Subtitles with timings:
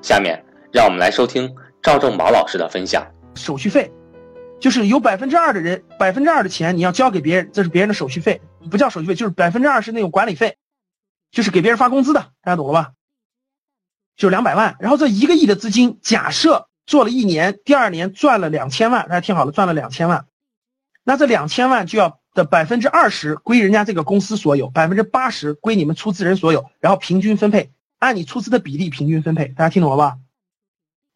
[0.00, 3.06] 下面让我们来收听赵正宝老师的分享。
[3.34, 3.92] 手续费，
[4.60, 10.56] 就是有百分之二的人，百分之二的钱你要交给别人，这是别人的手续费，不叫手续费，就是百分之二是那种管理费，
[11.30, 12.92] 就是给别人发工资的，大家懂了吧？
[14.16, 20.26] 就两百万，然后这一个亿的资金，假设做了一年，第二年赚了两千万，大家听好了，赚了两千万，
[21.04, 27.70] 那这两千万就要的百分之二十归人家这个公司所有，百分之八十归你们出资人所有，然后平均分配。
[27.98, 30.18] 按你出资的比例平均分配，大家听懂了吧？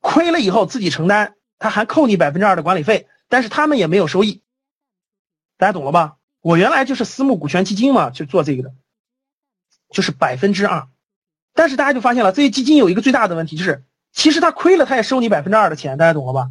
[0.01, 4.43] 亏了以后自己承担，他还扣你百分之二的管理费，但是他们也没有收益，
[5.57, 6.17] 大家懂了吧？
[6.41, 8.75] 我原来就是私募股权基金嘛，就做这个的，
[9.91, 10.89] 就是百分之二，
[11.55, 16.51] 但是大家就发现了，这些基金有一个最大的问题，就是其实他亏了，他也收你百分之二的钱，大家懂了吧？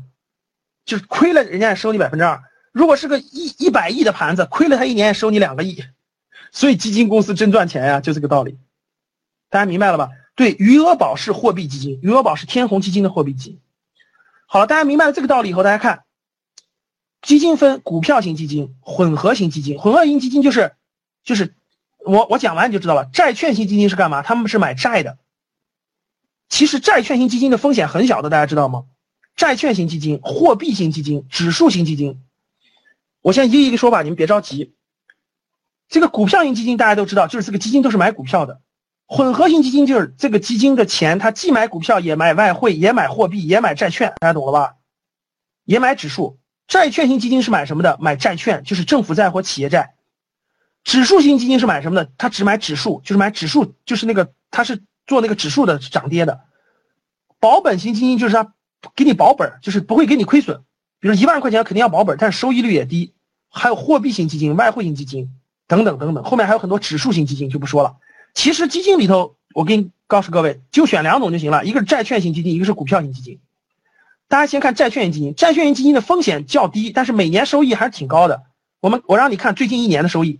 [0.85, 2.41] 就是亏了，人家也收你百分之二。
[2.71, 5.83] 如果是个一一百亿的盘子，亏了他一年也收你两个亿，
[6.53, 8.57] 所以基金公司真赚钱呀，就这个道理，
[9.49, 10.09] 大家明白了吧？
[10.41, 13.59] 对，余额宝是货币基金，余额宝是天弘基金的货币基金。
[14.47, 16.03] 好了，大家明白了这个道理以后，大家看，
[17.21, 19.77] 基金分股票型基金、混合型基金。
[19.77, 20.73] 混合型基金就是，
[21.23, 21.53] 就是
[22.03, 23.07] 我我讲完你就知道了。
[23.13, 24.23] 债券型基金是干嘛？
[24.23, 25.19] 他们是买债的。
[26.49, 28.85] 其实债券型基金的风险很小的，大家知道吗？
[29.35, 32.19] 债券型基金、货币型基金、指数型基金，
[33.21, 34.73] 我先一个一个说吧，你们别着急。
[35.87, 38.59] 这个股票型基金大家都知道，就是这个基金都是买股票的。
[39.13, 44.75] 混合型基金就是这个基金的钱，它既买股票，也买外汇，也买货币，也买债券，大家懂了吧？
[45.65, 46.39] 也买指数。
[46.65, 47.97] 债券型基金是买什么的？
[47.99, 49.95] 买债券，就是政府债或企业债。
[50.85, 52.09] 指数型基金是买什么的？
[52.17, 56.39] 它只买指数，就是买指数，就是那个它是做那个指数的涨跌的。
[57.41, 58.53] 保本型基金就是它
[58.95, 60.61] 给你保本，就是不会给你亏损。
[61.01, 63.13] 比如一万块钱肯定要保本，但是收益率也低。
[63.49, 65.29] 还有货币型基金、外汇型基金
[65.67, 67.97] 等等等等，后面还有很多指数型基金就不说了。
[68.33, 73.39] 其实基金里头，我给你告诉各位，就选两种就行了，一个是债券型基金，一个是股票型基金。
[74.27, 78.43] 大家先看债券型基金，债券型基金的风险较低，但是每年收益还是挺高的。
[78.79, 80.39] 我们我让你看最近一年的收益，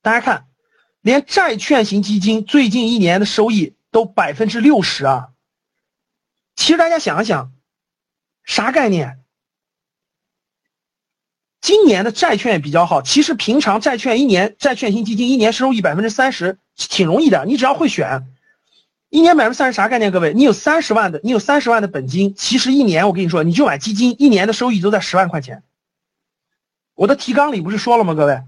[0.00, 0.46] 大家看，
[1.00, 5.28] 连债券型基金最近一年的收益都百分之六十啊。
[6.56, 7.52] 其实大家想一想，
[8.44, 9.21] 啥概念？
[11.62, 13.00] 今年的债券也比较好。
[13.02, 17.44] 其实平常债券一年，债券型基金一年收益百分之三十，挺容易的。
[17.46, 18.26] 你只要会选，
[19.10, 20.10] 一年百分之三十啥概念？
[20.10, 25.62] 各位，你有三十万的，你有三十万的本金，其实一年我跟你说，你就买基金，一年的收益都在十万块钱。
[26.94, 28.14] 我的提纲里不是说了吗？
[28.14, 28.42] 各位，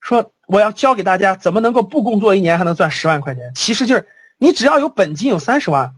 [0.00, 3.52] 说我要教给大家怎么能够不工作一年还能赚十万块钱。
[3.56, 4.06] 其实就是
[4.38, 5.96] 你只要有本金有三十万，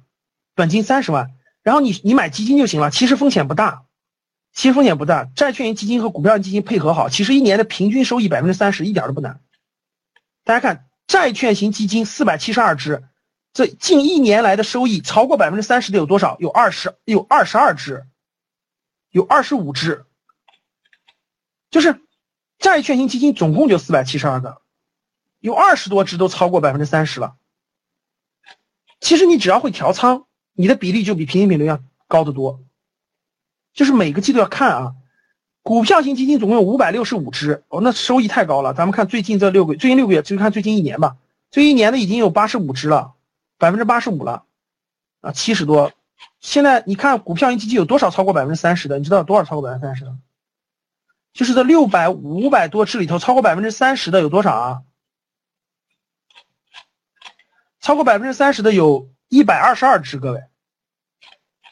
[0.54, 1.30] 本金三十万，
[1.62, 2.90] 然后你你买基金就行了。
[2.90, 3.83] 其实风险不大。
[4.54, 9.40] 其实风险不大，债券型基金和股票型基金配合好，其实一年的平均收益百分之三十，一点都不难。
[10.44, 13.02] 大家看，债券型基金四百七十二只，
[13.52, 16.36] 这近一年来的收益超过百分之三十的有多少？
[16.38, 18.06] 有二十，有二十二只，
[19.10, 20.06] 有二十五只。
[21.70, 22.00] 就是
[22.60, 24.62] 债券型基金总共就四百七十二个，
[25.40, 27.34] 有二十多只都超过百分之三十了。
[29.00, 32.63] 其实你只要会调仓，你的比例就比平均比例要高得多。
[33.74, 34.94] 就是每个季度要看啊，
[35.62, 38.72] 股票型基金总共有五百六十五只哦，那收益太高了。
[38.72, 41.16] 咱们看最近这六个，最近六个月就看最近一年吧，
[41.50, 43.14] 最近一年的已经有八十五只了，
[43.58, 44.44] 百分之八十五了，
[45.20, 45.92] 啊，七十多。
[46.40, 48.98] 现在你看股票型基金有多少超过百分之三十的？
[48.98, 50.16] 你知道多少超过百分之三十的？
[51.32, 54.82] 就是这六百五百多只里头，超过百分之三十的有多少啊？
[57.80, 60.44] 超过百分之三十的有一百二十二只，各位，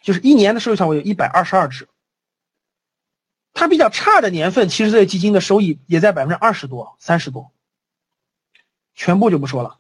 [0.03, 1.89] 就是一年的收益上，我有一百二十二只。
[3.53, 7.53] 它比较差的年份，其实这些基金的收益也在百分之二十多、三十多。
[8.95, 9.79] 全部就不说了，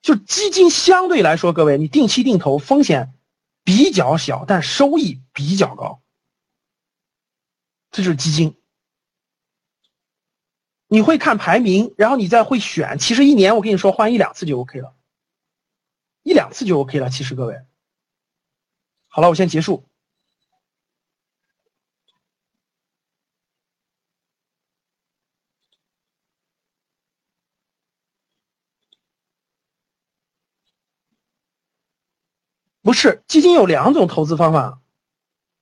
[0.00, 3.12] 就基金相对来说，各位，你定期定投风险
[3.62, 6.00] 比较小，但收益比较高。
[7.90, 8.56] 这就是基金。
[10.88, 12.98] 你会看排名，然后你再会选。
[12.98, 14.94] 其实一年我跟你说换一两次就 OK 了，
[16.22, 17.10] 一两次就 OK 了。
[17.10, 17.60] 其实各位，
[19.08, 19.84] 好了，我先结束。
[32.94, 34.78] 是基金有两种投资方法，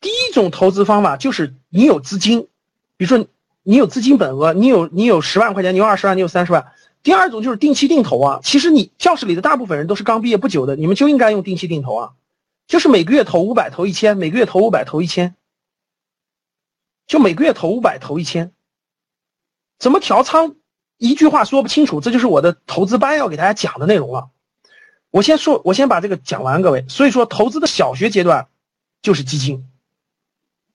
[0.00, 2.48] 第一种投资方法就是你有资金，
[2.96, 3.26] 比如说
[3.62, 6.72] 你有资金本额，你有你有十万块钱，你有二十万，你有三十万。
[7.02, 12.12] 第二种就是定期定投啊，其实你教室里的大部分人都是刚毕业不久的，你们就应该用定期定投啊，
[12.68, 15.34] 就是每个月投五百，投一千，每个月投五百，投一千，
[17.06, 18.52] 就每个月投五百，投一千。
[19.78, 20.54] 怎么调仓？
[20.96, 24.30] 一句话说不清楚，这就是我的投资班要给大家讲的内容了。
[25.12, 26.84] 我先说，我先把这个讲完，各位。
[26.88, 28.48] 所以说，投资的小学阶段
[29.00, 29.64] 就是基金，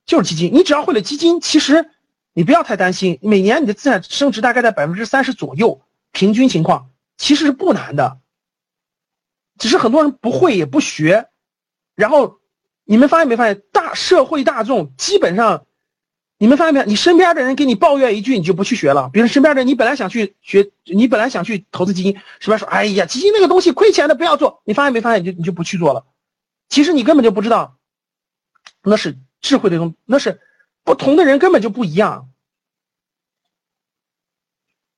[0.06, 0.54] 就是基金。
[0.54, 1.90] 你只要会了基金，其实
[2.32, 5.82] 你不要太担心，每年你的资产升值大概在百分之三十左右，
[6.14, 8.20] 平均情况其实是不难的。
[9.58, 11.28] 只是很多人不会也不学，
[11.96, 12.40] 然后
[12.86, 15.66] 你们发现没发现，大社会大众基本上。
[16.40, 16.86] 你们发现没有？
[16.86, 19.10] 你身边的人给你抱怨一句，你就不去学了。
[19.12, 25.24] 比如身边的人，你本来想去学，你本来想去投资基金，身边说：“哎呀，基金那个东西亏钱的，不要做。”你发现没发现？
[25.24, 26.06] 你就你就不去做了。
[26.70, 27.78] 其实你根本就不知道，
[28.84, 30.40] 那是智慧的东，那是
[30.84, 32.30] 不同的人根本就不一样。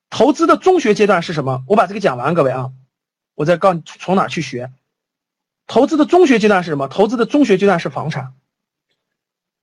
[0.09, 1.63] 投资的中学阶段是什么？
[1.67, 2.71] 我把这个讲完，各位啊，
[3.35, 4.73] 我再告诉你从哪去学。
[5.67, 6.89] 投资的中学阶段是什么？
[6.89, 8.33] 投资的中学阶段是房产。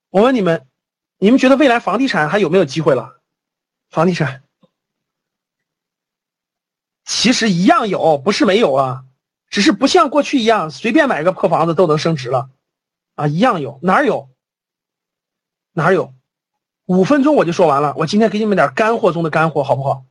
[0.09, 0.67] 我问你们。
[1.19, 3.21] 你们觉得未来房地产还有没有机会了？
[3.89, 4.43] 房地产
[7.05, 9.05] 其实一样有，不是没有啊，
[9.49, 12.51] 只是不像过去一样随便买个破房子都能升值了，
[13.15, 14.29] 啊，一样有，哪有？
[15.73, 16.13] 哪有？
[16.87, 20.05] 五分钟我就说完了，我今天给你们点干货中的干货，好不好？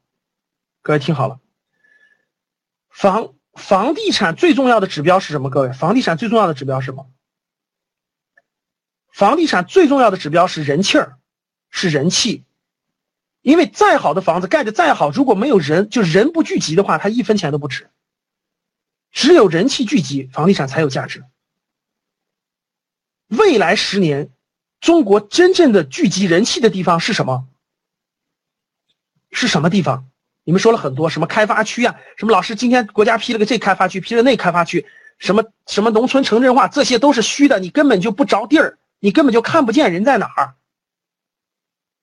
[0.81, 1.39] 各位听好了，
[2.89, 5.49] 房房地产最重要的指标是什么？
[5.49, 7.09] 各位，房地产最重要的指标是什么？
[9.15, 11.15] 房地产最重要的指标是人气儿，
[11.69, 12.43] 是人气，
[13.41, 17.89] 因为再好的房子盖的再好，如果没有人，就人不聚集的话，它一分钱都不值。
[19.13, 21.23] 只有人气聚集，房地产才有价值。
[23.27, 24.31] 未来十年，
[24.81, 27.47] 中国真正的聚集人气的地方是什么？
[29.31, 30.09] 是什么地方？
[30.43, 31.95] 你们说了很多，什么开发区啊？
[32.17, 34.85] 什么老师今天国家批了个这开发区，批了那开发区，
[35.19, 38.77] 什么什么农村城镇化，这些都是虚的，你根本就不着地儿。
[39.05, 40.55] 你根本就看不见人在哪儿，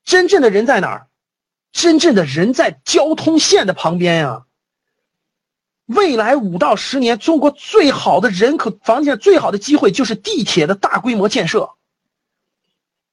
[0.04, 1.08] 真正的人在哪儿？
[1.72, 4.46] 真正的人在交通线的旁边呀。
[5.86, 11.70] 未来五到十年，中国最好的人口房地产最好的机会就是地铁的大规模建设，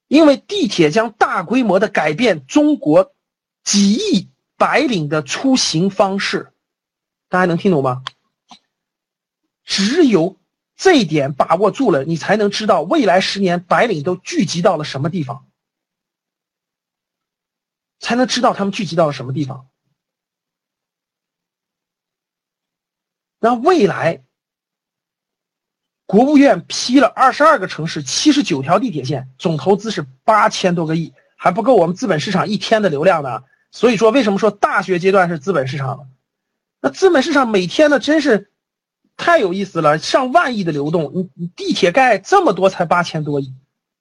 [0.08, 3.16] 因为地铁将大规模的改变中国
[3.64, 6.54] 几亿白领的出行方式。
[7.28, 8.04] 大家能听懂吗？
[9.64, 10.36] 只有。
[10.80, 15.46] 这一点把握住了，你才能知道未来十年白领都聚集到了什么地方，
[18.00, 19.68] 才能知道他们聚集到了什么地方。
[23.42, 24.24] 那未来，
[26.06, 33.44] 国务院批了二十二个城市七十九条地铁线，总投资是八千多个亿，还不够我们资本市场一天的流量呢。
[33.72, 36.10] 所以说，为什么说大学阶段是资本市场？
[36.80, 38.54] 那资本市场每天呢，真是。
[39.20, 43.54] 太有意思了，上万亿的流动，你你地铁盖这么多才八千多亿，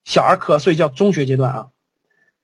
[0.05, 1.67] 小儿科，所以叫中学阶段啊。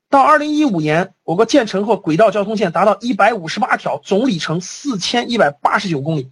[0.09, 6.31] 到二零一五年，我国建成后轨道交通线达到一百五十八条，总里程四千一百八十九公里。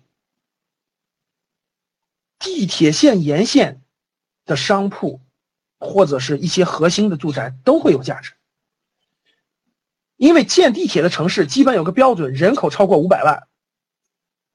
[2.40, 3.82] 地铁线沿线
[4.46, 5.22] 的商铺
[5.80, 8.34] 或者是一些核心的住宅都会有价值，
[10.18, 13.48] 因为建地铁的城市基本有个标准，人口超过五百万。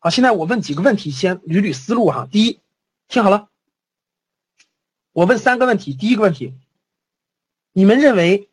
[0.01, 2.29] 好，现在我问几个问题，先捋捋思路哈。
[2.31, 2.61] 第一，
[3.09, 3.49] 听好了，
[5.11, 5.93] 我问三个问题。
[5.93, 6.55] 第一个问题，
[7.73, 8.49] 你们认为，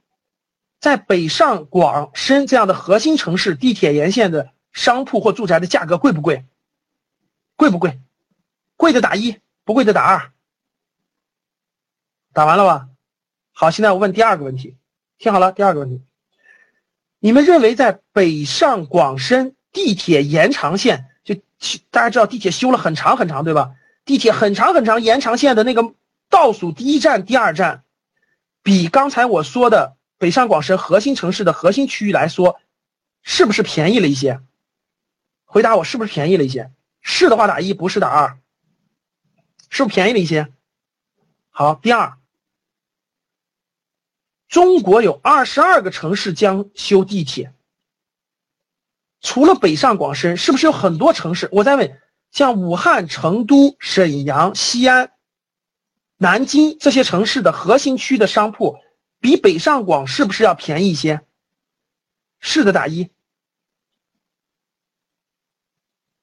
[0.79, 6.45] 在北上广深这样的核心城市，地铁沿线的商铺或住宅的价格贵不贵？
[7.55, 7.99] 贵不贵？
[8.75, 10.31] 贵的打一，不贵的打二。
[12.33, 12.89] 打完了吧？
[13.53, 14.77] 好，现在我问第二个问题，
[15.19, 16.01] 听好了，第二个问题，
[17.19, 21.11] 你们认为在北上广深地铁延长线？
[21.91, 23.75] 大家知道地铁修了很长很长，对吧？
[24.05, 25.93] 地铁很长很长，延长线的那个
[26.29, 27.83] 倒数第一站、第二站，
[28.61, 32.59] 比刚才我说的北上广深核心城市的核心区域来说，
[33.23, 34.39] 是不是便宜了一些？
[35.43, 36.71] 回答我，是不是便宜了一些？
[37.01, 38.37] 是的话打一，不是打二。
[39.69, 40.53] 是不是便宜了一些？
[41.49, 42.17] 好，第二，
[44.47, 47.53] 中国有二十二个城市将修地铁，
[49.25, 51.49] 除了北上广深，是不是有很多城市？
[51.51, 51.99] 我再问，
[52.31, 55.13] 像武汉、成都、沈阳、西安、
[56.15, 58.77] 南京这些城市的核心区的商铺，
[59.19, 61.21] 比北上广是不是要便宜一些？
[62.39, 63.09] 是的，打一。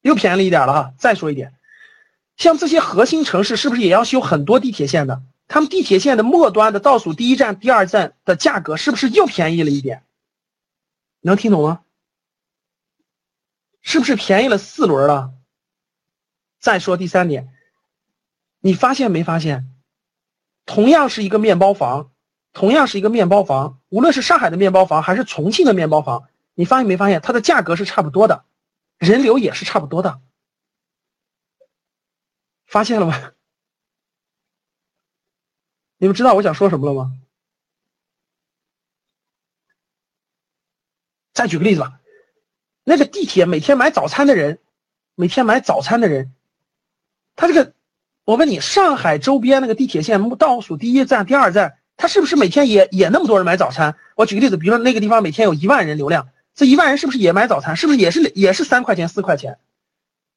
[0.03, 0.95] 又便宜了一点了哈。
[0.97, 1.55] 再说一点。
[2.37, 5.23] 像这些核心城市是不是也要修很多地铁线的？
[5.49, 10.05] 他们地铁线的末端的倒数第一站、第二站的价格是不是又便宜了一点？
[11.21, 11.81] 能听懂吗？
[13.83, 15.35] 是不是便宜了四轮了？
[16.59, 17.53] 再说第三点，
[18.61, 19.69] 你发现没发现？
[20.65, 22.13] 同样是一个面包房，
[22.53, 28.45] 同样是一个面包房，无论是上海的面包房还是重庆的面包房，你发现没发现它的价格是差不多的，
[28.97, 30.23] 人流也是差不多的。
[32.65, 33.33] 发现了吗？
[35.97, 37.13] 你们知道我想说什么了吗？
[41.33, 42.01] 再举个例子吧，
[42.85, 44.59] 那个地铁每天买早餐的人，
[45.15, 46.33] 每天买早餐的人，
[47.37, 47.73] 他这个，
[48.25, 53.97] 我问你，上海周边那个地铁线倒数第一站、第二站，他是不是每天也也那么多人买早餐？
[54.17, 57.77] 我举个例子，比如说那个地方每天有一万人流量，这一万人是不是也买早餐？
[57.77, 59.59] 是不是也是也是三块钱、四块钱？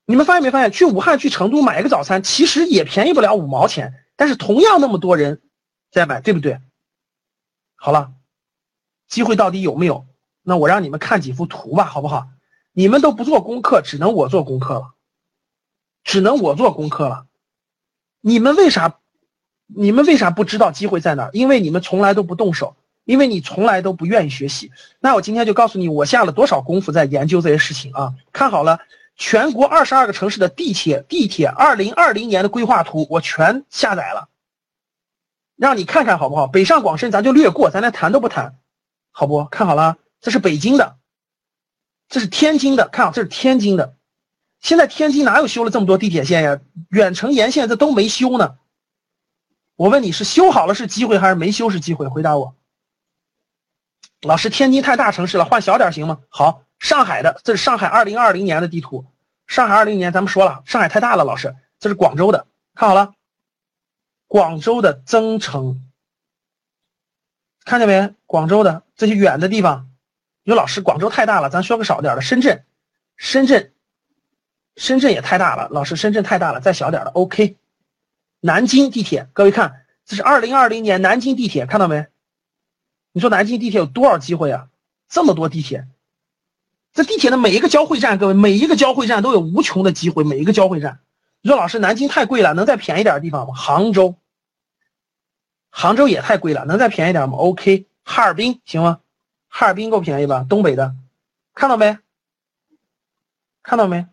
[0.05, 5.41] 你们发现没发现，去武汉、去成都买一个早餐，其实也便宜不了五毛钱，但是同样那么多人
[5.91, 6.59] 在买，对不对？
[7.75, 8.11] 好了，
[9.07, 10.05] 机会到底有没有？
[10.43, 12.27] 那我让你们看几幅图吧，好不好？
[12.77, 14.94] 你们都不做功课，只能我做功课了，
[16.03, 17.25] 只能我做功课了。
[18.20, 19.00] 你们为啥？
[19.65, 21.29] 你们为啥不知道机会在哪？
[21.32, 24.72] 因为你们从来都不动手，因为你从来都不愿意学习。
[25.00, 28.13] 那我今天就告诉你，我下了多少功夫在研究这些事情啊！
[28.34, 28.79] 看好了。
[29.17, 34.27] 全国二十二个城市的地铁地铁二零二零年的规划图，我全下载了，
[35.55, 36.48] 让你看看好不好？
[36.48, 38.58] 北上广深咱就略过，咱连谈都不谈，
[39.12, 39.46] 好不？
[39.46, 40.98] 看好了，这是北京的，
[42.07, 43.95] 这是天津的，看好，这是天津的。
[44.59, 46.59] 现在天津哪有修了这么多地铁线呀？
[46.89, 48.57] 远程沿线这都没修呢。
[49.75, 52.07] 我问你是修好了是机会还是没修是机会？
[52.07, 52.55] 回答我。
[54.21, 56.21] 老师，天津太大城市了，换小点行吗？
[56.29, 56.63] 好。
[56.77, 59.05] 上海的，这是上海二零二零年的地图。
[59.47, 61.24] 上海二零年，咱们说了，上海太大了。
[61.24, 63.13] 老师，这是广州的，看好了，
[64.27, 65.89] 广州的增城，
[67.63, 68.13] 看见没？
[68.25, 69.89] 广州的这些远的地方，
[70.45, 72.21] 有老师，广州太大了，咱说个少点的。
[72.21, 72.63] 深圳，
[73.17, 73.73] 深圳，
[74.75, 77.09] 深圳也太大了，老师，深圳太大了，再小点的。
[77.09, 77.57] OK，
[78.41, 82.05] 南京地铁，各位看，这是二零二零年南京地铁，看到没？
[83.11, 84.67] 你说南京地铁有多少机会啊？
[85.09, 85.87] 这么多地铁。
[86.93, 90.23] 这地铁的每一个交汇站，各位每一个交汇站都有无穷的机会。
[90.23, 90.99] 每一个交汇站，
[91.41, 93.55] 你说老师，南京太贵了，能再便宜点的地方吗？
[93.55, 94.15] 杭州，
[95.71, 98.99] 杭州也太贵了，能再便宜点吗？OK，哈尔滨行吗？
[99.57, 100.45] 哈尔滨够便宜吧？
[100.50, 100.97] 东北的，
[101.53, 101.97] 看到没？
[103.63, 104.05] 看到没？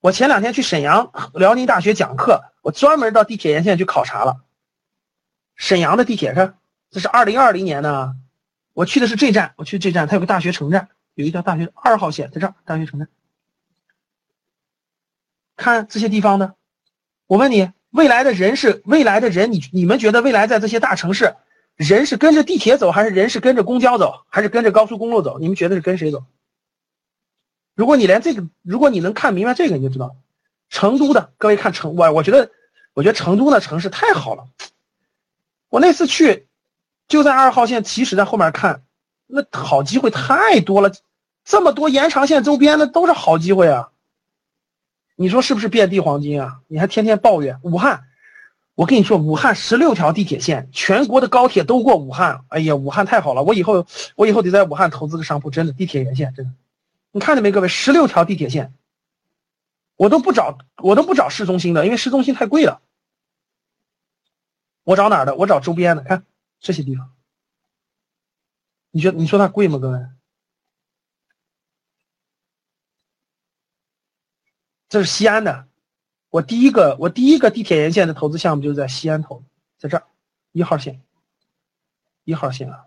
[0.00, 4.42] 我前两天去沈阳辽宁大学讲课，我专门到地铁沿线去考察了。
[5.54, 6.58] 沈阳的地铁看，
[6.90, 8.16] 这是二零二零年的，
[8.72, 10.88] 我去的是这站，我去这站，它有个大学城站。
[11.14, 13.08] 有一条大学二号线在这儿，大学城站。
[15.54, 16.56] 看这些地方的，
[17.28, 21.36] 我问你，未来的人是未来的人，你你们觉得未来在这些大城市，
[21.76, 25.38] 人是跟着地铁走，还是人是跟着公交走，还是跟着高速公路走？
[25.38, 26.24] 你们觉得是跟谁走？
[27.74, 30.16] 如果你连这个，如果你能看明白这个，你就知道，
[30.70, 32.50] 成都的各位看成我，我觉得，
[32.94, 34.48] 我觉得成都的城市太好了。
[35.68, 36.46] 我那次去，
[37.08, 38.82] 就在二号线，其实在后面看，
[39.26, 40.92] 那好机会太多了。
[41.44, 43.90] 这么多延长线周边的都是好机会啊！
[45.14, 46.60] 你说是不是遍地黄金啊？
[46.66, 48.04] 你还天天抱怨武汉，
[48.76, 52.44] 我跟你说，武汉十六条地铁线，全国的高铁都过武汉。
[52.48, 53.42] 哎呀，武汉太好了！
[53.42, 56.52] 我以后我以后得在武汉投资个商铺，真的地铁沿线真的。
[57.10, 58.74] 你看见没，各位，十六条地铁线，
[59.96, 62.82] 我都不找我都不找市中心的，因为市中心太贵了。
[64.84, 65.34] 我找哪儿的？
[65.36, 66.26] 我找周边的，看
[66.60, 67.10] 这些地方。
[68.90, 69.98] 你觉得你说它贵吗，各位？
[74.90, 75.66] 这是西安的，
[76.30, 79.42] 我第一个我第一个地铁沿线的投资项目就是在西安投，
[79.78, 80.04] 在这儿
[80.52, 81.00] 一号线，
[82.24, 82.84] 一号线啊，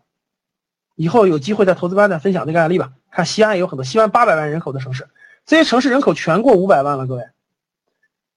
[0.96, 2.94] 以后有机会在投资班再分享这个案例吧。
[3.10, 5.10] 看西安有很多，西安八百万人口的城市，
[5.46, 7.28] 这些城市人口全过五百万了，各位。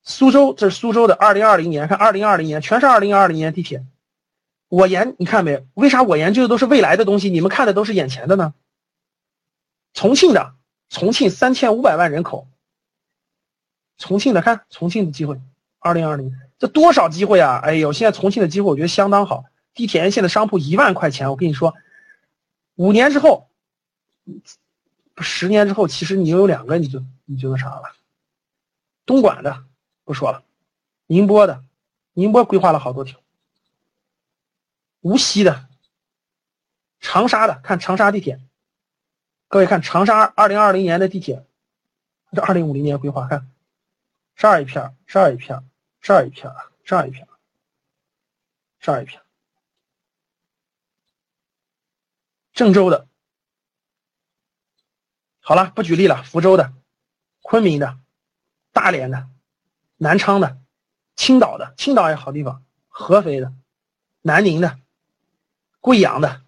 [0.03, 3.85] 苏州这是苏州的，二零二零年看二零二零年全是二零二零年地铁。
[4.67, 5.65] 我研你看没？
[5.75, 7.29] 为啥我研究的都是未来的东西？
[7.29, 8.53] 你们看的都是眼前的呢？
[9.93, 10.55] 重庆的，
[10.89, 12.47] 重庆三千五百万人口。
[13.97, 15.39] 重庆的看重庆的机会，
[15.79, 17.59] 二零二零，这多少机会啊！
[17.63, 21.73] 哎呦，现在重庆的机会我觉得相当好，地铁沿线的商铺一万块钱，我跟你说，
[22.75, 23.49] 五年之后，
[25.17, 27.83] 十年之后，其实你有两个，你就你就那啥了。
[29.05, 29.63] 东莞的
[30.05, 30.43] 不说了，
[31.07, 31.63] 宁波的，
[32.13, 33.19] 宁波规划了好多条，
[35.01, 35.67] 无锡的，
[36.99, 38.39] 长沙的，看长沙地铁，
[39.49, 41.45] 各位看长沙二零二零年的地铁，
[42.31, 43.47] 这二零五零年规划看，
[44.35, 45.69] 这一片，这一片，
[46.01, 47.27] 这一片，十二一片，
[48.79, 49.21] 这一片，
[52.53, 53.07] 郑州的，
[55.39, 56.73] 好了，不举例了，福州的，
[57.41, 57.99] 昆明的。
[58.75, 59.29] 大连的、
[59.97, 60.59] 南昌的、
[61.15, 63.53] 青岛的，青岛也好地方，合肥的、
[64.21, 64.79] 南宁的、
[65.79, 66.43] 贵阳的、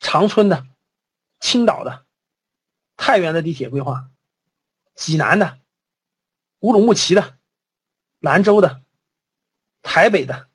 [0.00, 0.66] 长春的、
[1.40, 2.06] 青岛的、
[2.96, 4.08] 太原的地铁规划，
[4.94, 5.60] 济南的、
[6.60, 7.36] 乌鲁木齐的、
[8.20, 8.82] 兰州的、
[9.82, 10.48] 台北的、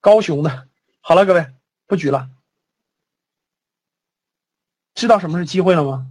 [0.00, 0.68] 高雄的，
[1.00, 1.54] 好了，各位
[1.86, 2.28] 不举了，
[4.94, 6.08] 知道什么是机会了吗？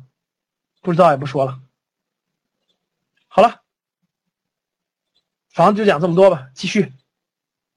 [0.82, 1.60] 不知道也不说了。
[3.28, 3.62] 好了，
[5.50, 6.50] 房子就讲这么多吧。
[6.54, 6.94] 继续，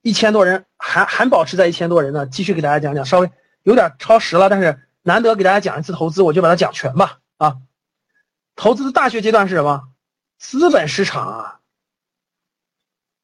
[0.02, 2.26] 一千多人还还保持在一千多人呢。
[2.26, 3.30] 继续给大家讲讲，稍微
[3.62, 7.20] 有点超时了，但是难得给大家讲一次投资，我就把它讲全吧。
[7.38, 7.60] 啊，
[8.54, 9.87] 投资的大学阶段是什么？
[10.38, 11.60] 资本市场啊，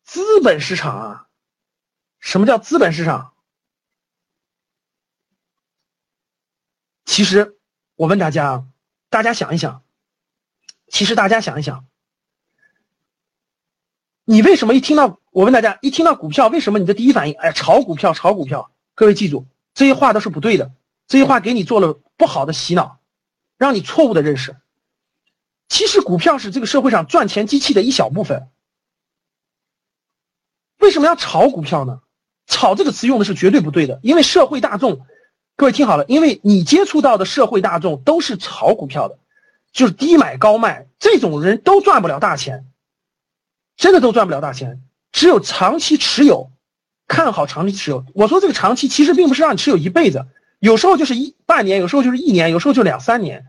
[0.02, 1.28] 资本市场啊，
[2.18, 3.34] 什么叫资本市场？
[7.04, 7.56] 其实
[7.94, 8.66] 我问大家啊，
[9.08, 9.84] 大家想一想，
[10.88, 11.86] 其实大家想一想。
[14.24, 18.72] 你为什么一听到我问大家一听到股票，为什么你的第一反应，哎，炒股票，炒股票？
[18.94, 20.72] 各位记住，这些话都是不对的，
[21.06, 23.00] 这些话给你做了不好的洗脑，
[23.56, 24.56] 让你错误的认识。
[25.68, 28.48] 其实股票是这个社会上赚钱机器的一小部分。
[30.78, 32.00] 为什么要炒股票呢？
[32.46, 35.00] 炒这个词用的是绝对不对的，因为社会大众，
[35.56, 39.18] 各位听好了，因为你接触到的社会大众都是炒股票的，
[39.72, 42.66] 就是低买高卖，这种人都赚不了大钱。
[43.76, 46.52] 真的都赚不了大钱，只有长期持有，
[47.08, 48.04] 看好长期持有。
[48.14, 50.26] 我说这个长期其实并不是让你持有一辈子，
[50.60, 53.46] 有时候就是一半年，有时候就是一年，有时候就两三年。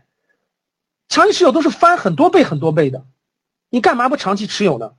[1.08, 3.04] 长期持有都是翻很多倍很多倍的，
[3.70, 4.92] 你干嘛不长期持有呢？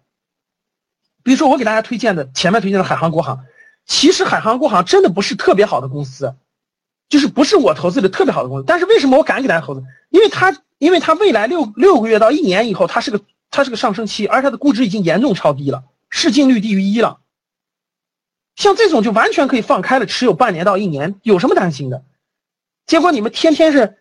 [1.24, 3.46] 比如说我给大家推荐的前面推荐的海航国航，
[3.86, 6.36] 其实海航国航真的不是特别好的公司，
[7.10, 8.66] 就是不是我投资的特别好的公司。
[8.66, 9.84] 但是为什么我敢给大家投资？
[10.10, 13.22] 因为它因为它未来六六个月到一年以后，它是个。
[13.50, 17.22] 它是个上升期，而它的估值已经严重超低了，市净率低于一了。
[18.58, 22.04] 像这种就完全可以放开了持有半年到一年，有什么担心的？
[22.86, 23.98] 结果你们天天是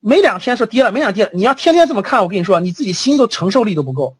[0.00, 4.16] 没两天说跌了，没两天，你要天天这么看，我跟你说，你自己心都承受力都不够。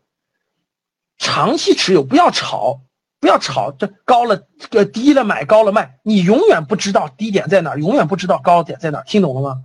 [1.19, 2.81] 长期持有，不要炒，
[3.21, 9.63] 不要炒，这高了这个低了买，高了卖，你永远不知道低点在哪，永远不知道高点在哪，听懂了吗？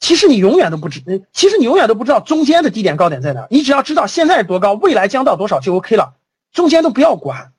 [0.00, 3.46] 其实你永远都不知，其实你永远都不知道中间的低点高点在哪。
[3.50, 6.14] 你只要知道现在多高，未来将到多少就 OK 了，
[6.52, 7.52] 中间都不要管。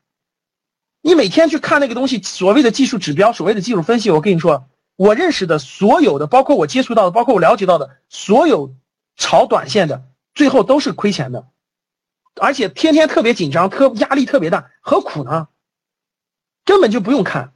[1.01, 8.75] 你每天去看那个东西，所谓的技术指标，所谓的技术分析，我跟你说，我认识的所有的，包括我接触到的，包括我了解到的所有
[9.15, 11.47] 炒短线的，最后都是亏钱的，
[12.36, 15.47] 而且天天特别紧张，特压力特别大，何苦呢？
[16.65, 17.54] 根本就不用看，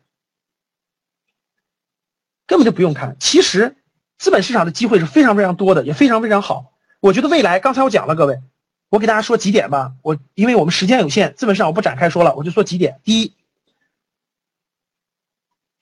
[2.48, 3.17] 根本就不用看。
[3.19, 3.76] 其实。
[4.17, 6.71] 资本市场的机会是非常非常多的，也非常非常好。
[7.02, 8.39] 我觉得未来，刚才我讲了，各位，
[8.88, 9.91] 我给大家说几点吧。
[10.04, 13.02] 我因为我们时间有限，资本市场我不展开说了，我就说几点。
[13.04, 13.34] 第一，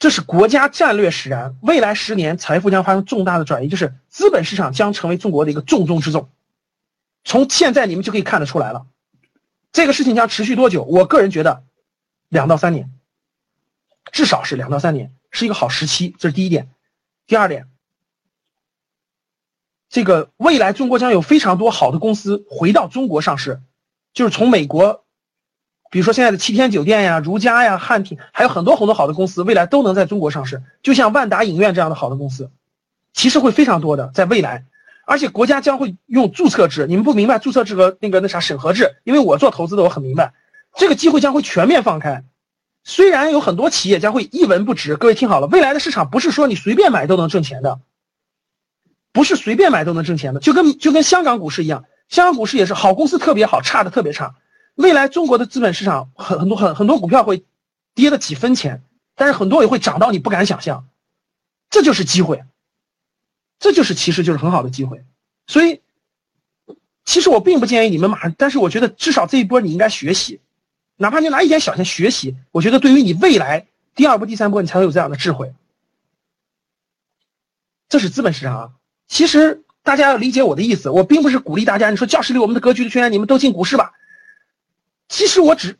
[0.04, 6.30] 这是国家战略使然，未来十年财富将发生重大的转移，就是资本市场将成为中国的一个重中之重。
[7.24, 8.86] 从现在你们就可以看得出来了，
[9.72, 10.84] 这个事情将持续多久？
[10.84, 11.64] 我个人觉得，
[12.28, 12.92] 两到三年，
[14.12, 16.14] 至少是两到三年，是一个好时期。
[16.20, 16.70] 这是第一点。
[17.26, 17.70] 第二点。
[19.88, 23.62] 这个未来中国将有非常多好的公司回到中国上市，
[24.14, 25.03] 就是从美国，
[25.94, 30.64] 比如说现在的七天酒店呀、如家呀、汉庭，还有很多很多好的公司，未来都能在中国上市。
[30.82, 32.50] 就像万达影院这样的好的公司，
[33.14, 34.66] 其实会非常多的在未来，
[35.06, 36.88] 而且国家将会用注册制。
[36.88, 40.34] 你们不明白注册制和那个那啥审核制，因为我做投资的我很明白，
[40.76, 42.24] 这个机会将会全面放开。
[42.84, 47.80] 虽然有很多企业将会一文不值，各位听好了，未来的市场不是说你随便买都能挣钱的。
[49.12, 54.34] 不是随便买都能挣钱的，就跟就跟香港股市一样，香港股市也是好公司特别好，差的特别差。
[54.76, 57.46] 未来中国的资本市场很很多很很多股票会
[57.94, 58.84] 跌了几分钱，
[59.16, 60.88] 但是很多也会涨到你不敢想象，
[61.70, 62.44] 这就是机会，
[63.60, 65.04] 这就是其实就是很好的机会。
[65.46, 65.82] 所以
[67.06, 70.40] 其实我并不建议你们马上，但是我觉得至少这一波你应该学习，
[70.96, 75.54] 哪怕就拿一点小钱学习，我觉得对于你未来第二波、第三波，你才会有这样的智慧。
[77.90, 78.72] 这是资本市场啊。
[79.08, 83.92] 其实大家要理解我的意思，我并不是鼓励大家，你说教室里我们的格局的圈，你们都进股市吧。
[85.14, 85.78] 其实我只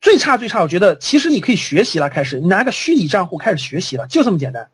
[0.00, 4.70] 最差最差，我觉得其实你可以学习了，开始你拿个虚拟账户开始学习了，就这么简单。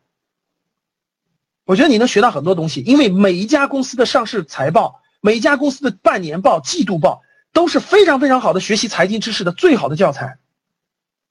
[1.65, 5.01] 我觉得你能学到很多东西，因为每一家公司的上市财报。
[5.21, 10.37] 每一家公司的半年报、季度报都是非常非常好的学习财经知识的最好的教材。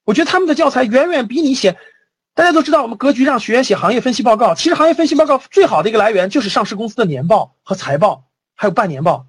[0.03, 1.79] 我觉得他们的教材远远比你写。
[2.35, 8.25] 大家都知道，我们格局让学员写行业分析报告，其实行业分析报告最好的一个来源就是上市公司的年报和财报，
[8.57, 9.29] 还有半年报。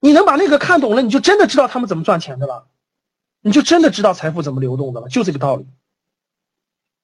[0.00, 2.68] 你能把那个看懂了，你就真的知道他们怎么赚钱的了，
[3.40, 5.66] 你就真的知道财富怎么流动的了，就这个道理。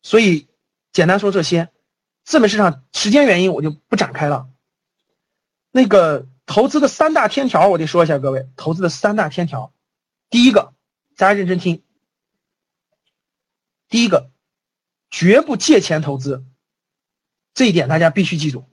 [0.02, 0.48] 所以，
[0.92, 1.70] 简单说这些，
[2.24, 4.48] 资本市场时间原因我就不展开了。
[5.70, 6.26] 那个。
[6.46, 9.72] 投资的三大天条，我得说一下，各位，投资的三大天条，
[10.28, 10.74] 第一个，
[11.16, 11.83] 大家认真听，
[13.88, 14.30] 第一个，
[15.09, 16.44] 绝不借钱投资，
[17.54, 18.68] 这一点大家必须记住，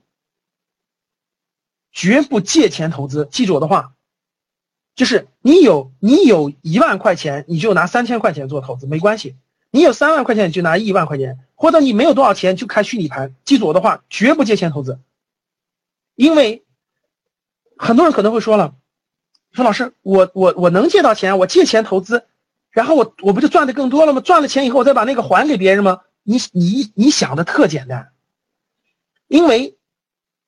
[1.92, 3.94] 绝不借钱投资，记住我的话，
[4.94, 9.36] 就是你有你有一万块钱，你就拿三千块钱做投资没关系，
[9.70, 14.98] 你有三万块钱，你就拿一万块钱，或者你没有多少钱就开虚拟盘，记住我的话，绝不借钱投资，
[16.14, 16.62] 因为。
[17.78, 18.76] 很多人可能会说了，
[19.50, 22.26] 说老师，我我我能借到钱，我借钱投资，
[22.70, 24.20] 然后我我不就赚的更多了吗？
[24.20, 26.02] 赚了钱以后，我再把那个还给别人吗？
[26.22, 28.12] 你你你想的特简单，
[29.26, 29.76] 因为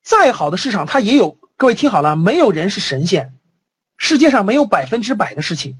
[0.01, 3.33] 再好的市场它也有，各位听好了，没有人是神仙，
[3.97, 5.77] 世界上没有百分之百的事情。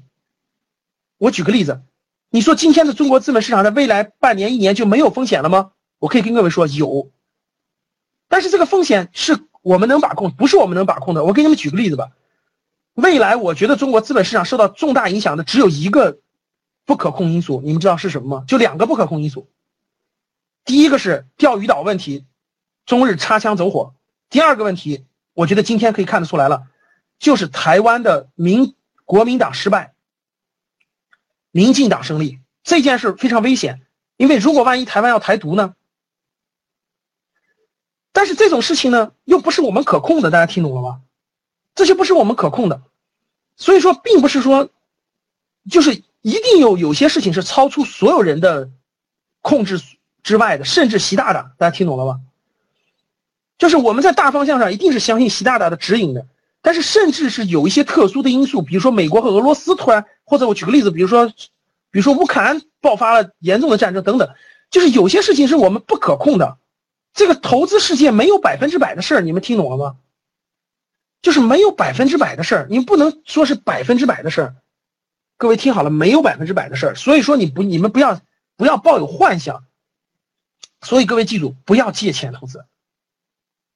[1.18, 1.82] 我举个例子，
[2.30, 5.72] 你说今天的中国资本市场在未来半年一年就没有风险了吗？
[5.98, 7.10] 我可以跟各位说有，
[8.28, 9.44] 但是这个风险是。
[9.62, 11.24] 我们能把控，不是我们能把控的。
[11.24, 12.12] 我给你们举个例子吧。
[12.94, 16.20] 未来我觉得中国资本市场受到重大影响的只有一个
[16.84, 18.44] 不可控因素，你们知道是什么吗？
[18.46, 19.48] 就两个不可控因素。
[20.64, 22.24] 第一个是钓鱼岛问题，
[22.84, 23.94] 中日擦枪走火；
[24.30, 26.68] 第二个问题，我觉得今天可以看得出来了，
[27.18, 28.74] 就是台湾的民
[29.04, 29.94] 国民党失败，
[31.50, 33.80] 民进党胜利这件事非常危险，
[34.16, 35.74] 因为如果万一台湾要台独呢？
[38.12, 41.02] 但是这种事情呢，又不是我们可控的，大家听懂了吗？
[41.74, 42.80] 这些不是我们可控的，
[43.56, 44.70] 所以说，并不是说，
[45.70, 48.70] 就是一定有有些事情是超出所有人的
[49.42, 49.80] 控制
[50.22, 52.22] 之外的，甚至习大大，大家听懂了吗？
[53.58, 56.26] 就是我们在大方向上一定是相信习大大的指引的，
[56.66, 64.34] 但是甚至是有一些特殊的因素，比如说美国和俄罗斯突然，或者我举个例子，比如说，比如说乌克兰爆发了严重的战争等等，
[64.68, 66.58] 就是有些事情是我们不可控的。
[67.14, 69.96] 这个投资世界没有百分之百的事儿，你们听懂了吗？
[71.22, 74.56] 就是没有百分之百的事儿，你不能说是百分之百的事儿。
[75.36, 78.20] 各位听好了，没有百分之百的事儿，所以说你不，你们不要
[78.56, 79.62] 不要抱有幻想。
[80.82, 82.64] 所以各位记住，不要借钱投资。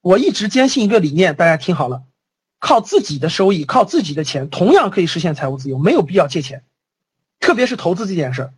[0.01, 2.03] 我一直坚信一个理念，大家听好了，
[2.61, 6.63] 靠自己的收益，靠自己的钱，同样可以实现财务自由，没有必要借钱，
[7.41, 8.55] 特别是投资这件事儿。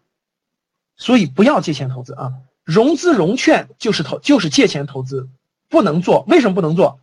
[0.97, 2.35] 所以不要借钱投资啊。
[2.65, 5.29] 融资融券就是投，就是借钱投资，
[5.69, 6.25] 不能做。
[6.29, 7.01] 为什么不能做？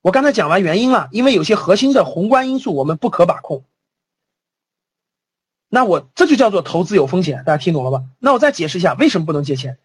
[0.00, 3.64] 我刚才讲完原因了，因为有些核心的宏观因素我们不可把控。
[5.68, 8.04] 那我这就叫做投资有风险，大家听懂了吧？
[8.18, 9.78] 那我再解释一下为什么不能借钱，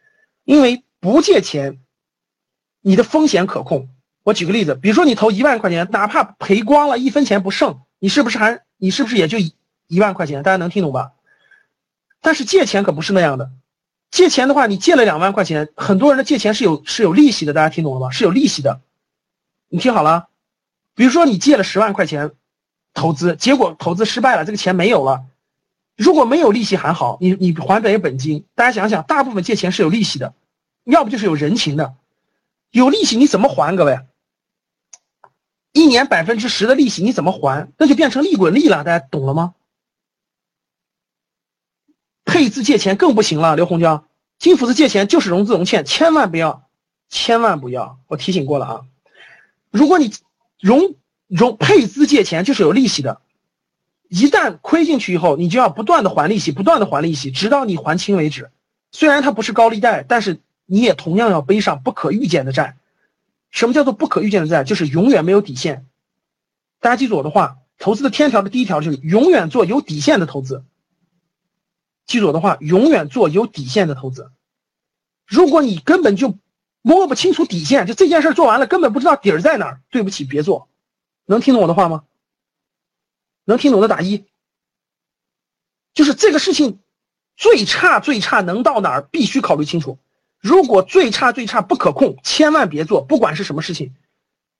[0.46, 1.80] 因为不借钱，
[2.80, 3.90] 你的风险可控。
[4.24, 9.38] 我举个例子，比如说你投一万块钱，哪怕赔光了，一分钱不剩，你是不是还你是不是也就
[9.88, 10.42] 一万块钱？
[10.44, 11.12] 大家能听懂吧？
[12.22, 13.52] 但是借钱可不是那样的。
[14.10, 18.12] 借钱的话，你借了两万块钱，很多人的借钱是有是有利息的，大家听懂了吗？
[18.12, 18.80] 是有利息的。
[19.68, 20.28] 你听好了，
[20.96, 22.32] 比如说你借了十万块钱
[22.94, 25.26] 投资，结果投资失败了，这个钱没有了。
[25.98, 28.46] 如果没有利息还好，你你还本本金。
[28.56, 30.34] 大家想想，大部分借钱是有利息的，
[30.86, 31.96] 要不就是有人情的。
[32.72, 33.76] 有利息你怎么还？
[33.76, 34.00] 各位，
[35.74, 37.70] 一年百分之十的利息你怎么还？
[37.78, 39.56] 那就变成利滚利了，大家懂了吗？
[42.24, 44.08] 配资借钱更不行了，刘洪江，
[44.40, 46.70] 金斧子借钱就是融资融券，千万不要，
[47.10, 48.82] 千万不要，我提醒过了啊。
[49.72, 50.14] 如果你
[50.60, 50.96] 融
[51.28, 53.22] 融配资借钱就是有利息的，
[54.10, 58.52] 一旦亏进去以后，你就要不断的还利息，不断的还利息，直到你还清为止。
[58.92, 62.78] 虽然它不是高利贷，但是你也同样要背上不可预见的债。
[63.54, 64.64] 什么叫做不可预见的债？
[64.64, 65.88] 就是永远没有底线。
[66.80, 70.66] 大家记住我的话，投资的天条的第一条就是永远做有底线的投资。
[72.08, 74.32] 记住我的话，永远做有底线的投资。
[75.28, 76.40] 如果你根本就
[76.82, 80.68] 摸不清楚底线，就这件事做完了根本不知道底儿在哪儿，对不起，别做。
[81.26, 82.06] 能听懂我的话吗？
[83.46, 84.26] 能听懂的打一。
[85.94, 86.80] 就是这个事情
[87.38, 90.00] 最差最差能到哪儿，必须考虑清楚。
[90.44, 93.94] 如果最差最差不可控，千万别做，不管是什么事情，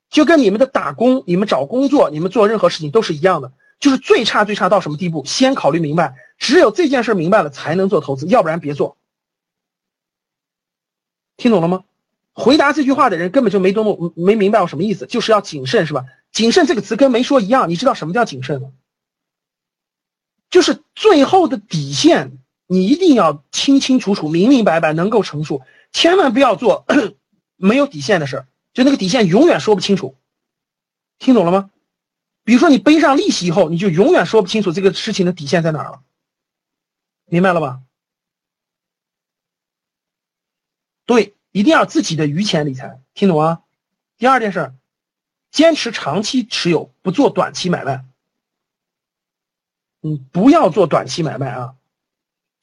[0.10, 3.52] 就跟你们的打工、你们找工作、你们做任何事情都是一样的。
[3.82, 6.16] 就是最差最差到什么地步，先考虑明白。
[6.38, 8.96] 只有这件事明白了，才能做投资，要不然别做。
[11.36, 11.84] 听懂了吗？
[12.32, 16.06] 回答这句话的人根本就没多么没明白我什么意思，就是要谨慎，是吧？
[16.32, 18.70] 谨慎这个词跟没说一样，你知道什么叫谨慎吗？
[20.50, 26.86] 就是最后的底线，你一定要清清楚楚、明明白白，能够陈述，千万不要做
[27.58, 30.16] 没有底线的事儿，就那个底线永远说不清楚。
[31.20, 31.70] 听懂了吗？
[32.44, 36.02] 比如说你背上利息以后，你就永远说不清楚这个事情的底线在哪儿了，
[37.26, 37.82] 明白了吧？
[41.06, 43.62] 对，一定要自己的余钱理财，听懂啊？
[44.18, 44.74] 第二件事，
[45.52, 48.04] 坚持长期持有，不做短期买卖。
[50.02, 51.76] 嗯，不要做短期买卖啊，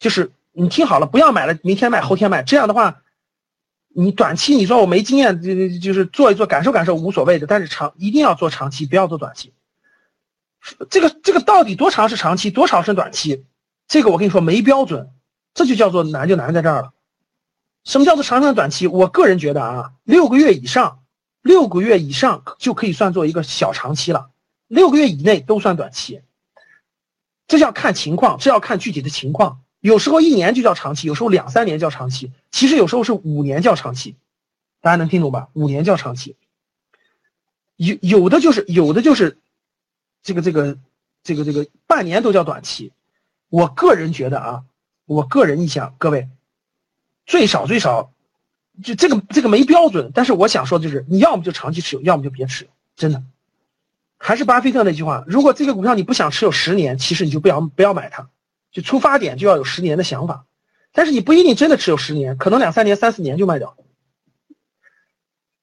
[0.01, 3.03] 就是你听好了，不要买了，明天卖，后天卖，这样的话，
[3.95, 9.53] 你短期你说我没经验，就就是做一做，感受感受无所谓的，但是长一定要做长期，不要做短期。
[10.91, 13.45] 这个这个到底多长是长期，多少是短期？
[13.87, 15.11] 这个我跟你说没标准，
[15.55, 16.93] 这就叫做难就难在这儿了。
[17.85, 18.87] 什么叫做长长短期？
[18.87, 21.03] 我个人觉得啊，六个月以上，
[21.43, 24.31] 六个月以上就可以算作一个小长期了，
[24.67, 26.23] 六个月以内都算短期。
[27.49, 29.61] 这要看情况，这要看具体的情况。
[29.81, 34.17] 有时候一年就叫长期，有时候两三年叫长期，其实有时候是五年叫长期。
[34.83, 35.49] 大家能听懂吧？
[35.53, 36.37] 五年叫长期。
[37.77, 39.39] 有有的就是有的就是
[40.23, 40.79] 这个这个
[41.23, 42.93] 这个这个半年都叫短期。
[43.49, 44.65] 我个人觉得啊，
[45.07, 46.29] 我个人意向，各位
[47.27, 48.13] 最少最少
[48.83, 53.23] 就这个这个没标准，但是我想说的就是，你要么就长期持有，要么就别持有，真的。
[54.19, 58.29] 还是巴菲特那句话，如果这个股票你不想持有十年，其实你就不要不要买它，
[58.71, 60.47] 就出发点就要有十年的想法。
[60.93, 63.77] 但是你不一定真的持有十年，可能两三年、三四年就卖掉。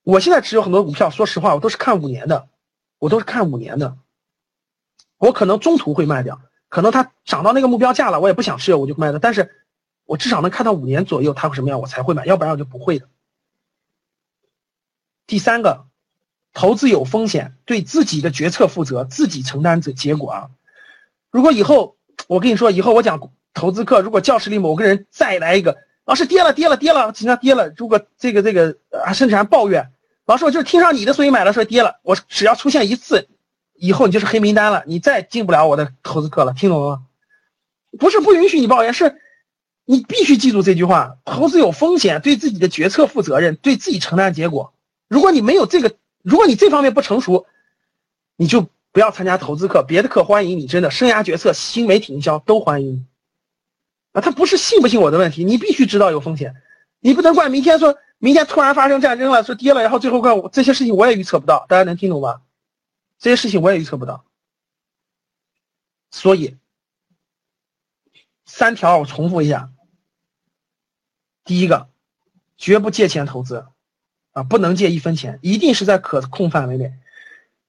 [0.03, 2.47] 我现在持有很多股票，说实话，我都是看五年的，
[2.99, 3.97] 我都是看五年的。
[5.17, 9.19] 我可能中途会卖掉，可能它涨到那个目标价了，我也不想持有，我就卖了。
[9.19, 9.51] 但是
[10.05, 13.09] 我至少能看到五年左右它会什么样，我才会买，要不然我就不会的。
[15.25, 15.85] 第三个。
[16.53, 20.49] 投资有风险，对自己的决策负责，自己承担这结果啊！
[21.29, 21.96] 如果以后
[22.27, 27.73] 我跟你说，以后我讲投资课，如果教室里某个人再来一个，老师跌了跌了跌了，经常跌了。
[27.75, 29.91] 如果这个这个啊，甚至还抱怨，
[30.25, 33.27] 老师我就是听上你的所以买了，说跌了，我只要出现一次，
[33.73, 37.01] 以后你就是黑名单了，你再进不了我的投资课了，听懂了吗？
[37.97, 39.19] 不是不允许你抱怨，是
[39.85, 44.73] 你必须记住这句话：投资有风险，对自己的决策负责任，对自己承担结果。
[45.07, 45.93] 如果你没有这个。
[46.23, 47.45] 如果你这方面不成熟，
[48.35, 53.05] 你就不要参加投资课，别的课欢迎你，真的，生涯决策、新媒体营销都欢迎你。
[54.13, 56.55] 啊，他不是信不信我的问题，你必须知道有风险，
[56.99, 62.41] 你不能怪明天说明天突然发生战争了，说跌了，然后最后怪我这些事情我也预测不到，大家能听懂吗？
[63.19, 64.25] 这些事情我也预测不到，
[66.11, 66.57] 所以
[68.45, 69.69] 三条我重复一下，
[71.43, 71.89] 第一个，
[72.57, 73.65] 绝不借钱投资。
[74.33, 76.93] 啊，不能借一分钱，一定是在可控范围内。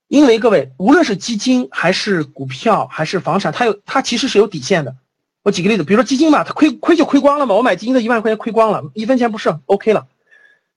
[0.09, 4.97] 因为各位，无论是基金还是股票还是房产，它有它其实是有底线的。
[5.43, 7.53] 我举个例子，比如说基金嘛，它亏亏就亏光了嘛。
[7.53, 10.07] 我买基金的一万块钱亏光了，一分钱不剩，OK 了。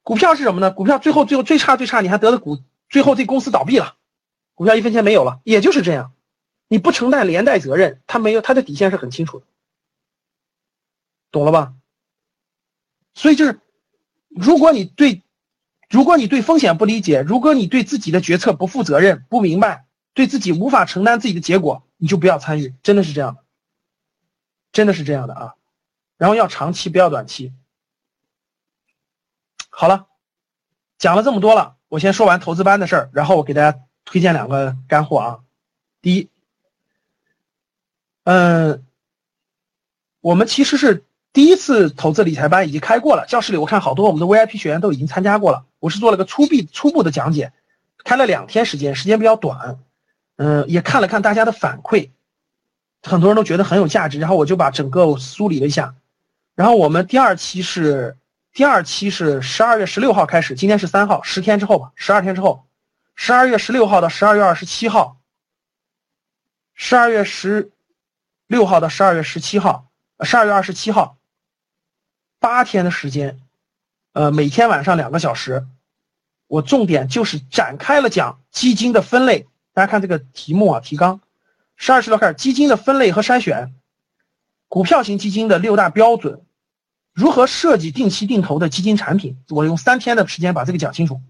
[0.03, 0.71] 股票是什么呢？
[0.71, 2.59] 股票最后最后最差最差，你还得了股，
[2.91, 3.95] 最后这公司倒闭了，
[4.55, 6.13] 股票一分钱没有了，也就是这样。
[6.69, 9.47] 你不承担连带责任，它没有它的底线是很清楚的，
[11.31, 11.73] 懂了吧？
[13.15, 13.61] 所以就是，
[14.29, 15.23] 如果你对。
[15.93, 23.45] 如果你对风险不理解，如果你对自己的决策不负责任、不明白，对自己无法承担自己的结果，你就不要参与，真的是这样的，
[24.73, 25.55] 真的是这样的啊。
[26.17, 27.53] 然后要长期，不要短期。
[29.69, 30.07] 好了，
[30.97, 35.41] 讲了这么多了，我先说完投资班的事儿，然后我给大家推荐两个干货啊。
[36.01, 36.31] 第一，
[38.25, 38.83] 嗯，
[40.23, 41.05] 我们其实是。
[41.35, 45.65] 第一次投资理财班已经开过了，教室里我看好多我们的 VIP 学员都已经参加过了。
[45.83, 47.53] 我是做了个初步初步的讲解，
[48.05, 49.81] 开了两天时间，时间比较短，
[50.37, 52.11] 嗯，也看了看大家的反馈，
[53.03, 55.97] 很多人都觉得很有价值，然后我就把整个梳理了一下。
[56.55, 58.17] 然后我们第二期是
[58.53, 62.65] 第二期是十二月十六号开始，今天是三号，十天之后吧，十二天之后，
[63.17, 65.17] 十二月十六号到十二月二十七号，
[66.75, 67.73] 十二月十
[68.47, 69.91] 六号到十二月十七号，
[70.21, 71.17] 十二月二十七号。
[72.39, 73.41] 八天的时间，
[74.13, 75.67] 呃，每天晚上两个小时，
[76.47, 79.47] 我重点就是展开了讲基金的分类。
[79.73, 81.23] 大家看这个题目啊，提纲，
[81.77, 83.73] 十二十六开始，基金的分类和筛选，
[84.69, 86.45] 股票型基金的六大标准，
[87.15, 91.23] 如何设计定期定投的基金产品，我用三天的时间把这个讲清楚。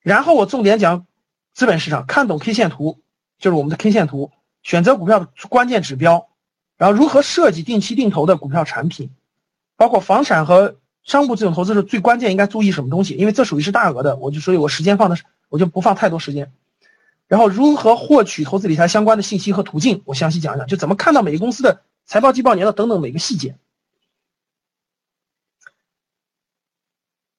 [0.00, 1.06] 然后我重点讲
[1.52, 3.00] 资本市场，看懂 K 线图，
[3.38, 4.32] 就是我们的 K 线图，
[4.64, 6.28] 选择股票的关键指标，
[6.76, 9.14] 然后如何设计定期定投的股票产品，
[9.76, 10.76] 包括房产和
[11.08, 15.16] 商铺这种投资是最关键应该注意什么东西，因为这属于是大额的，我就所以我时间放的
[15.48, 16.52] 我就不放太多时间。
[17.26, 23.56] 然后如何获取投资理财相关的信息和途径，我详细讲讲，就怎么看到每个公司的财报、季报、年度等等每个细节，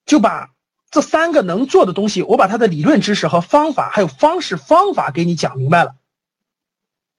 [0.03, 0.51] 就把
[0.89, 5.95] 这三个能做的东西，我把它的理论知识和方法，还有方式方法给你讲明白了，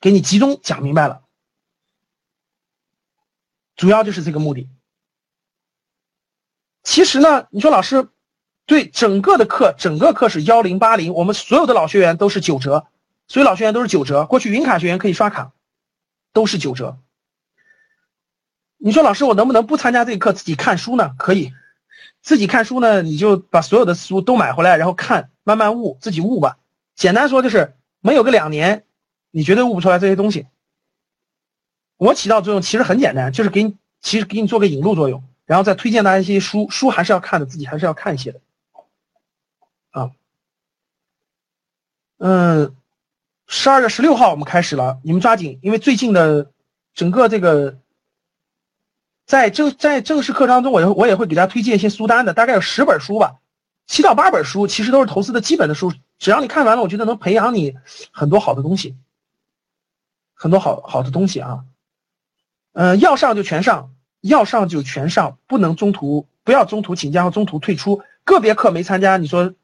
[0.00, 1.22] 给你集中讲明白了，
[3.76, 4.68] 主要就是这个目的。
[6.82, 8.08] 其实呢，你说老师。
[8.66, 12.86] 对整个的课，整个课是幺零八零，我们所有的老学员都是九折，
[13.26, 14.26] 所有老学员都是九折。
[14.26, 15.50] 过去云卡学员可以刷卡，
[16.32, 16.96] 都是九折。
[18.76, 21.16] 你说老师，我能不能不参加这个课，自己看书呢？
[21.18, 21.52] 可以，
[22.22, 26.58] 自己看书呢，你就把所有的书都买回来，然后看，慢慢悟，自己悟吧。
[26.94, 28.84] 简单说就是，没有个两年，
[29.32, 30.46] 你绝对悟不出来这些东西。
[31.96, 38.40] 我起到作用其实很简单，就是给你，其实给你做个引路作用，然后再推荐大家一些书，书还是要看的，自己还是要看一些的。
[39.90, 40.12] 啊，
[42.18, 42.76] 嗯，
[43.48, 46.52] 十二月十六号我们开始了，你们抓紧，因为最近的
[46.94, 47.78] 整个这个
[49.26, 53.40] 在正在正式课当中，我我也会给大家推荐一些书单的，大概有十本书吧，
[53.88, 57.76] 七到八本书，其实都是投资的基本的书，只要你看完了，我觉得能培养你
[58.12, 58.96] 很多好的东西，
[60.32, 61.64] 很多好好的东西啊，
[62.72, 69.54] 嗯，要上就全上，要上就全上，不能中途不要中途请假或中途退出，个别课没参加，你说。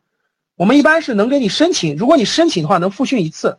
[0.59, 3.59] 我们一般是能给你申请，如果你申请的话，能复训一次。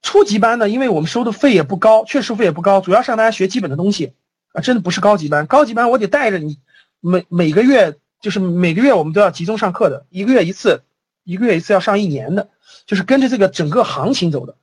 [0.00, 4.14] 初级班呢，因为我们收的费也不高，确实费也不高，主要是让大家学基本的东西
[4.54, 5.46] 啊，真的不是高级班。
[5.46, 6.58] 高级班我得带着你，
[7.00, 10.84] 每每个月就是每个月我们都要集中上课的，一个月一次，
[11.22, 12.48] 一个月一次要上一年的，
[12.86, 14.56] 就是跟着这个整个行情走的。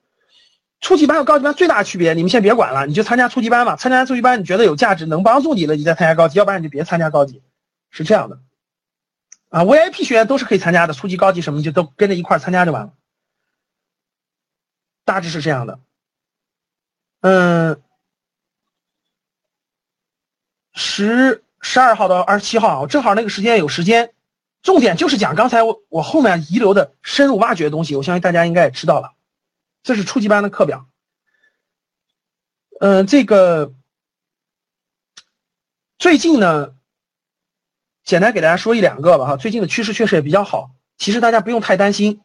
[0.82, 3.76] 初级班和高级班最大的区别，你们先别管了，你就参加初级班吧。
[3.76, 7.44] 参加初级班你觉得有价值，能帮助你了，你再参加高级，要不然你就别参加高级，
[7.90, 8.40] 是这样的。
[9.50, 12.94] 啊，VIP 学员都是可以参加的，初级、高级什么就都跟着一块参加就完了，
[15.04, 15.80] 大致是这样的。
[17.22, 17.82] 嗯，
[20.74, 24.14] 十十二号到二十七号，我正好那个时间有时间，
[24.62, 29.14] 重点就是讲刚才我我后面遗留的深入挖掘的东西，我相信大家应该也知道了。
[29.84, 30.88] 这是初级班的课表。
[32.80, 33.74] 嗯，这个
[35.98, 36.74] 最近呢。
[38.06, 42.22] 简单给大家说一两个吧哈，最近的趋势确实也比较好，其实大家不用太担心，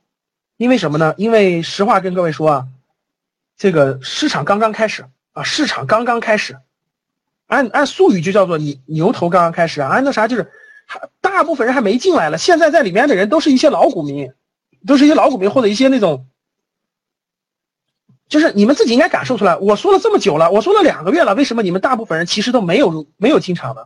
[0.56, 1.12] 因为什么呢？
[1.18, 2.68] 因为实话跟各位说啊，
[3.58, 6.56] 这个市场刚刚开始啊，市场刚刚开始，
[7.48, 10.50] 按按俗语就叫做你牛头刚刚开始啊，按那啥就是
[11.20, 14.32] 大部分人还没进来了，现在在里面的人都是一些老股民，
[14.86, 16.26] 都是一些老股民或者一些那种，
[18.28, 23.82] 就是你们自己应该感受出来，我说了这么久了，我说了两个月了，为什么你们大部分人其实都没有没有进场呢？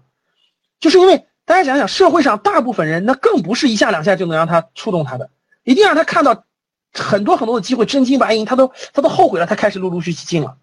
[0.81, 1.25] 就是因为。
[1.49, 5.31] 大家想想，社会上大部分人，那更不是一下两下就能让他触动他的，
[5.65, 6.45] 一定让他看到
[6.93, 10.59] 很多很多的机会，真金白银，他都他都后悔了，他开始陆陆续续进了。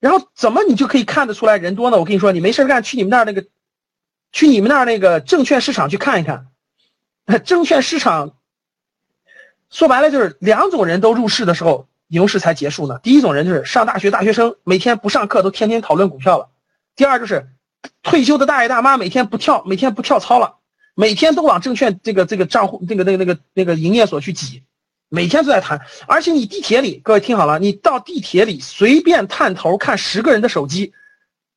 [0.00, 1.98] 然后怎么你就可以看得出来人多呢？
[1.98, 3.46] 我跟你说，你没事干，去你们那儿那个，
[4.32, 6.48] 去你们那儿那个证券市场去看一看。
[7.44, 8.34] 证券市场
[9.70, 13.00] 说白了就是两种人都入市的时候，牛市才结束呢。
[13.02, 16.50] 第一种人就是上大学大学生，每天不上课都天天讨论股票了。
[16.94, 17.48] 第二就是。
[18.00, 20.58] 退休的大爷大妈每天不跳，每天不跳操了，
[20.94, 24.62] 每天都往证券这个这个账户那个那个那个那个营业所去挤，
[25.08, 25.80] 每天都在谈。
[26.06, 30.92] 而且你地铁里，各位听好了，你到地铁里随便探头看十个人的手机，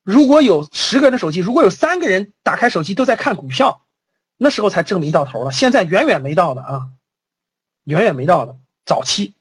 [0.01, 3.83] 如果有十个人的手机，如果有三个人打开手机都在看股票，
[4.35, 5.51] 那时候才证明到头了。
[5.51, 6.87] 现在远远没到的啊，
[7.83, 9.34] 远远没到的早期。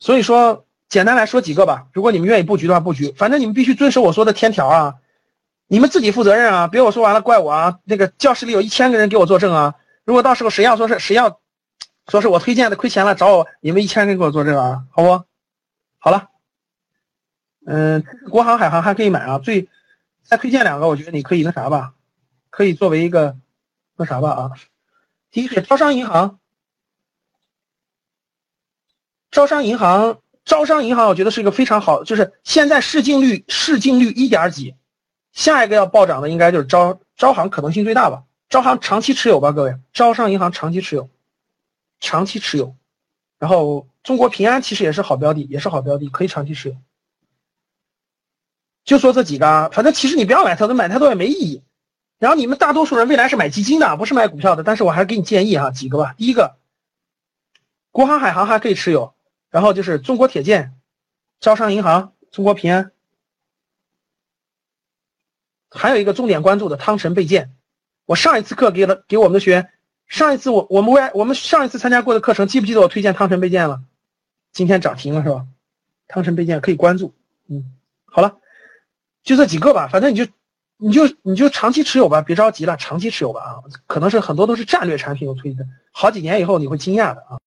[0.00, 1.86] 所以说，简单来说几个吧。
[1.92, 4.94] 如果你们愿意布局的话，布局，反正你们必须遵守我说的天条啊。
[5.70, 6.66] 你们自己负责任啊！
[6.66, 7.78] 别我说完了怪我啊！
[7.84, 9.74] 那个教室里有一千个人给我作证啊！
[10.02, 11.40] 如果到时候谁要说是谁要，
[12.06, 14.84] 说是我推荐的亏钱了找我，你们一千人给我作证啊！
[14.90, 15.24] 好不？
[15.98, 16.28] 好了，
[17.66, 19.38] 嗯，国航、海航还可以买啊。
[19.38, 19.68] 最
[20.22, 21.92] 再推荐两个，我觉得你可以那啥吧，
[22.48, 23.36] 可以作为一个
[23.94, 24.50] 那啥吧啊。
[25.30, 26.38] 第一是招商银行，
[29.30, 34.74] 招商银行，招商银行，我觉得是一个非常好，就是现在市净率市净率一点几。
[35.32, 38.24] 下一个要暴涨的应该就是招招行，可能性最大吧。
[38.48, 39.76] 招行长期持有吧，各位。
[39.92, 41.08] 招商银行长期持有，
[42.00, 42.74] 长期持有。
[43.38, 46.76] 然后中国平安其实也是好标的，也是好标的，可以长期持有。
[48.84, 51.62] 就说这几个啊，反正其实你不要买太多，买太多也没意义。
[52.18, 54.64] 然后你们大多数人未来是买基金的，不是买股票的。
[54.64, 56.14] 但是我还是给你建议哈，几个吧。
[56.16, 56.56] 第一个，
[57.92, 59.14] 国航海航还可以持有，
[59.50, 60.74] 然后就是中国铁建、
[61.40, 62.92] 招商银行、中国平安，
[65.70, 67.54] 还有一个重点关注的汤臣倍健。
[68.04, 69.70] 我上一次课给了给我们的学员，
[70.06, 73.82] 上一次我我们为我们上一次参加过的课程，记不记得我推荐汤臣倍健了？
[74.52, 75.46] 今天涨停了是吧？
[76.06, 77.14] 汤臣倍健可以关注。
[77.48, 77.74] 嗯，
[78.04, 78.38] 好了，
[79.22, 80.26] 就这几个吧，反正你就。
[80.80, 83.54] 你就你就长期持有吧，别着急了，长期持有吧啊，
[83.88, 87.40] 可能是很多都是战略产品，我推的，好几年以后你会惊讶的啊。